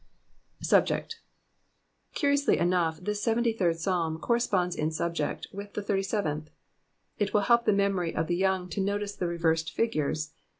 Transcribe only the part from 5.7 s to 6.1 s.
the Thirty